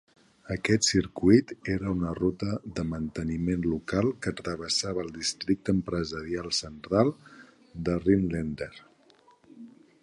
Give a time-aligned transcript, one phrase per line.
[0.53, 7.15] Aquest circuit era una ruta de manteniment local que travessava el districte empresarial central
[7.89, 8.75] de Rhinelander.